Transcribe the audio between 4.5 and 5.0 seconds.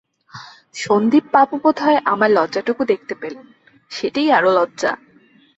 লজ্জা।